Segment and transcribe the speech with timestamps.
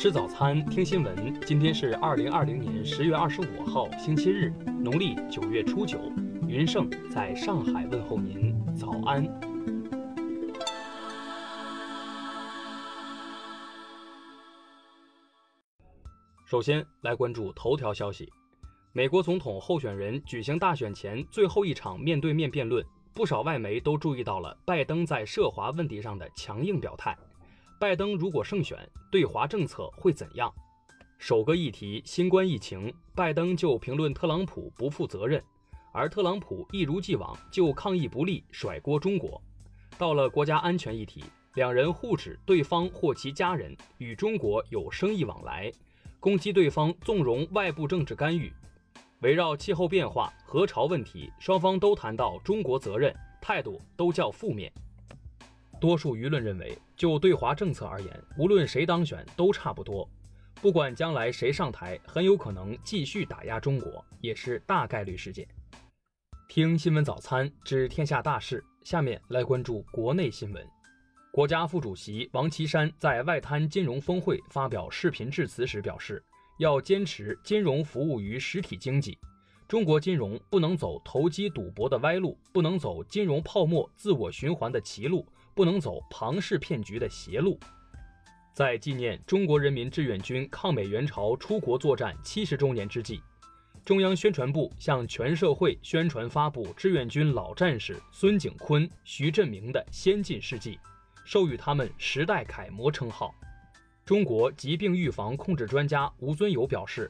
[0.00, 1.38] 吃早餐，听新闻。
[1.42, 4.50] 今天是二零二零年十月二十五号，星期日，
[4.82, 6.00] 农历九月初九。
[6.48, 9.22] 云盛在上海问候您，早安。
[16.46, 18.26] 首先来关注头条消息：
[18.94, 27.14] 美国总统候选人举行大选前最后一场面对面辩论，不少外媒都注意到了拜登在涉华问题上的强硬表态。
[27.80, 28.78] 拜登如果胜选，
[29.10, 30.52] 对华政策会怎样？
[31.16, 35.42] 首个议题新冠疫情，拜登就评论特朗普不负责任，
[35.90, 39.40] 而特朗普一如既往就抗疫不力甩锅中国。
[39.96, 45.72] 到了国家安全议题，两人互指对方或其家人与中国有生意往来，
[46.20, 48.52] 攻击对方纵容外部政治干预。
[49.20, 54.70] 围绕气候变化、核潮问题，双方都谈到中国责任，态度都较负面。
[55.80, 60.06] 多数舆论认为，就对华政策而言，无论谁当选都差不多。
[60.60, 65.48] 不管将来谁上台，很有可能继续打压中国，也是大概率事件。
[66.46, 70.62] 听新闻早餐知天下大事，下面来关注国内新闻。
[71.32, 76.22] 国家副主席王岐山在外滩金融峰会发表视频致辞时表示，
[76.58, 79.16] 要坚持金融服务于实体经济，
[79.70, 85.24] 中国金融不能走投机赌博的歪路，不能走金融泡沫自我循环的歧路。
[85.54, 87.56] 不能走庞氏骗局的邪路。
[88.52, 93.20] 在纪念中国人民志愿军抗美援朝出国作战七十周年之际，
[93.84, 100.80] 中央宣传部向全社会宣传发布志愿军老战士孙景坤、徐振明的先进事迹，
[101.24, 103.32] 授予他们“时代楷模”称号。
[104.04, 107.08] 中国疾病预防控制专家吴尊友表示，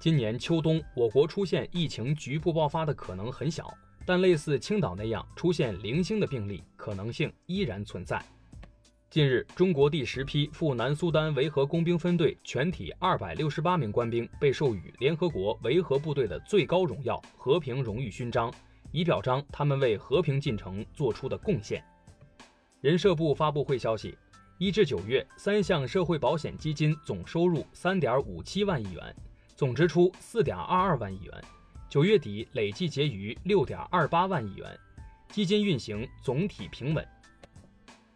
[0.00, 3.72] 今年秋冬我国出现疫情局部爆发的可能很小。
[4.06, 8.20] 但类似青岛那样出现零星的病例可能性依然存在。
[9.10, 18.52] 近日，中国第十批赴南苏丹维和工兵分队全体二百六十八名官兵被授予联合国维和部队的最高荣耀——和平荣誉勋章，
[18.90, 21.84] 以表彰他们为和平进程做出的贡献。
[22.80, 24.16] 人社部发布会消息，
[24.58, 29.14] 一至九月，三项社会保险基金总收入三点五七万亿元，
[29.60, 31.34] 总支出四点二二万亿元。
[31.86, 34.66] 九月底累计结余六点二八万亿元，
[35.28, 37.06] 基金运行总体平稳。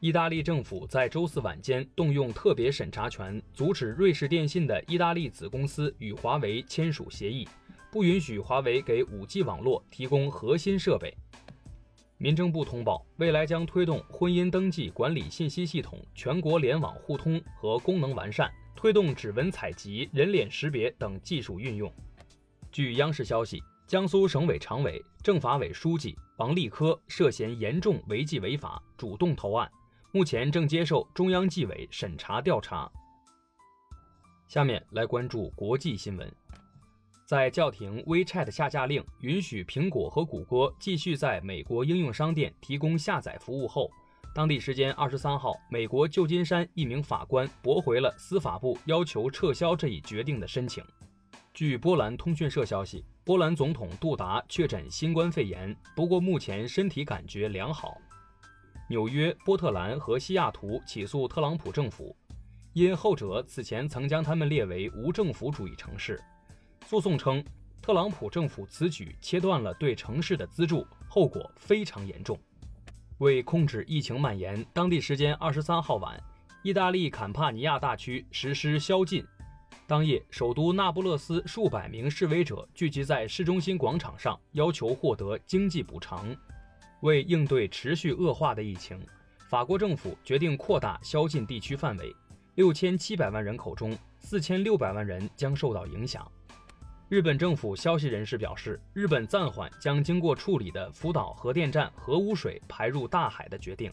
[0.00, 7.46] 意大利政府在周四晚间动用特别审查权，阻止瑞士电信的意大利子公司与华为签署协议，
[7.92, 11.14] 不允许华为给 5G 网络提供核心设备。
[12.16, 21.92] 民政部通报，未来将推动婚姻登记管理信息系统全国联网互通和功能完善，推动指纹采集、人脸识别等技术运用。
[22.70, 29.70] 据央视消息，江苏省委常委、政法委书记王立科涉嫌严重违纪违法，主动投案，
[30.12, 32.90] 目前正接受中央纪委审查调查。
[34.48, 36.30] 下面来关注国际新闻，
[37.24, 43.90] 在叫停 WeChat 下架令，允许苹果和谷歌继续在美国应用商店提供下载服务后，
[44.34, 50.82] 当地时间二十三号，美国旧金山一名法官驳回了司法部要求撤销这一决定的申请。
[51.52, 57.96] 据波兰通讯社消息，波兰总统杜达确诊新冠肺炎，不过目前身体感觉良好。
[58.90, 62.14] 纽约、波特兰和西雅图起诉特朗普政府，
[62.72, 66.20] 因后者此前曾将他们列为无政府主义城市。
[66.84, 67.42] 诉讼称，
[67.80, 72.36] 特朗普政府此举切断了对城市的资助，后果非常严重。
[73.18, 76.20] 为控制疫情蔓延，当地时间二十三号晚，
[76.62, 79.24] 意大利坎帕尼亚大区实施宵禁。
[79.86, 86.34] 当夜，首都那不勒斯数百名示威者聚集在市中心广场上，要求获得经济补偿。
[87.02, 88.98] 为应对持续恶化的疫情，
[89.48, 92.14] 法国政府决定扩大宵禁地区范围。
[92.54, 96.26] 六千七百万人口中，四千六百万人将受到影响。
[97.14, 103.88] 日本政府消息人士表示，日本暂缓将经过处理的福岛核电站核污水排入大海的决定。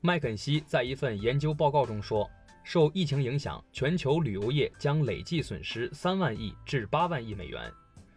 [0.00, 2.26] 麦肯锡在一份研究报告中说。
[2.64, 7.70] 受疫情影响，全球旅游业将累计损失三万亿至八万亿美元。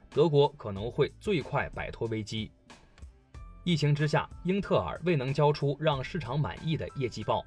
[0.10, 2.50] 德国可能会最快摆脱危机。
[3.66, 7.46] 疫情之下，英特尔未能交出让市场满意的业绩报。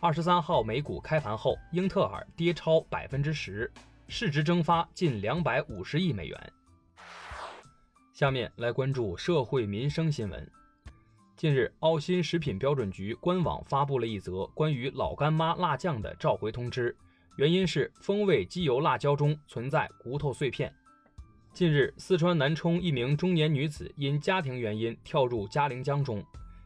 [0.00, 3.70] 二十三号美股开盘后，英特尔跌超百分之十，
[4.14, 6.52] 市值蒸发近两百五十亿美元。
[8.12, 10.50] 下面来关注社会民生新闻。
[11.34, 16.94] 近日，澳新食品标准局官网发布了一则关于老干妈辣酱的召回通知，
[17.36, 20.70] 原因是风味机油辣椒中存在骨头碎片。
[21.54, 26.22] 近日，四川南充一名中年女子因家庭原因跳入嘉陵江中，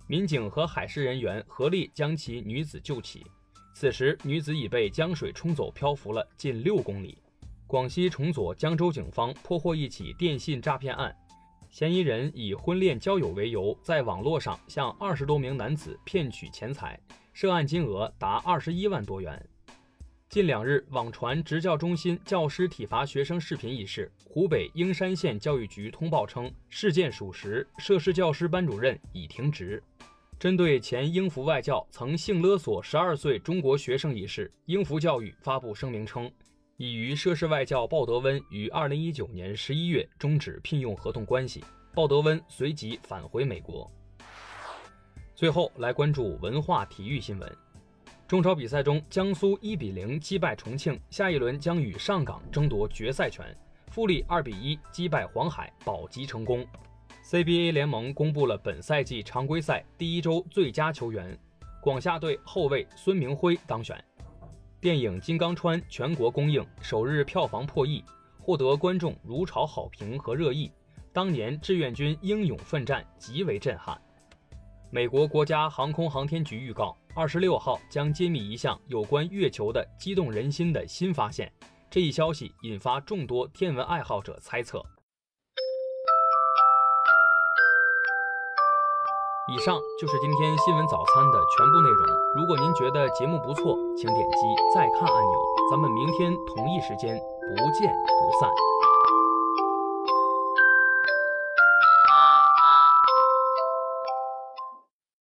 [0.08, 3.24] 民警和海事人员合力将其女子救起。
[3.72, 7.16] 此时女子已被江水冲走，漂浮了近六公里。
[7.68, 11.12] 广西崇左江州警方破获一起电信诈骗案，
[11.68, 16.96] 嫌疑人以婚恋交友为由，在网络上向二十多名男子骗取钱财，
[17.32, 19.44] 涉案金额达二十一万多元。
[20.28, 29.82] 近两日网传职教中心教师体罚学生视频一事，湖北英山县教育局通报称事件属实，涉事教师班主任已停职。
[30.38, 36.30] 针对前英孚外教曾性勒索十二岁中国学生一事，英孚教育发布声明称。
[36.78, 41.64] 已与涉事外教鲍德温于二零一九年十一月终止聘用合同关系，
[41.94, 43.90] 鲍德温随即返回美国。
[45.34, 47.50] 最后来关注文化体育新闻：
[48.28, 53.46] 中超比赛中，江苏一比零击败重庆，下一轮将与上港争夺决赛权；
[53.90, 56.66] 富力二比一击败黄海，保级成功。
[57.24, 61.38] CBA 联盟公布了本赛季常规赛第一周最佳球员，
[61.80, 63.98] 广厦队后卫孙铭徽当选。
[64.86, 68.04] 电影《金刚川》全国公映，首日票房破亿，
[68.38, 70.70] 获得观众如潮好评和热议。
[71.12, 74.00] 当年志愿军英勇奋战，极为震撼。
[74.88, 81.52] 美国国家航空航天局预告，二十六号将揭秘一项有关月球的激动人心的新发现。
[81.90, 84.80] 这一消息引发众多天文爱好者猜测。
[89.48, 92.02] 以上就是今天新闻早餐的全部内容。
[92.34, 94.38] 如果您觉得节目不错，请点击
[94.74, 95.38] 再看按钮。
[95.70, 98.50] 咱们明天同一时间不见不散。